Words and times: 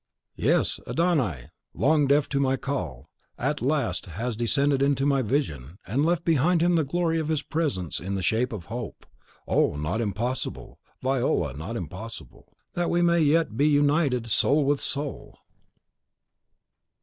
Yes; 0.49 0.79
Adon 0.87 1.19
Ai, 1.21 1.51
long 1.75 2.07
deaf 2.07 2.27
to 2.29 2.39
my 2.39 2.57
call, 2.57 3.07
at 3.37 3.61
last 3.61 4.07
has 4.07 4.35
descended 4.35 4.97
to 4.97 5.05
my 5.05 5.21
vision, 5.21 5.77
and 5.85 6.03
left 6.03 6.25
behind 6.25 6.63
him 6.63 6.73
the 6.75 6.83
glory 6.83 7.19
of 7.19 7.27
his 7.27 7.43
presence 7.43 7.99
in 7.99 8.15
the 8.15 8.23
shape 8.23 8.51
of 8.51 8.65
Hope. 8.65 9.05
Oh, 9.47 9.75
not 9.75 10.01
impossible, 10.01 10.79
Viola, 11.03 11.53
not 11.53 11.75
impossible, 11.77 12.51
that 12.73 12.89
we 12.89 13.01
yet 13.21 13.51
may 13.51 13.55
be 13.57 13.67
united, 13.67 14.25
soul 14.25 14.65
with 14.65 14.79
soul! 14.81 15.37